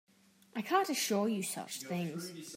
[0.55, 2.33] I can't assure you such things.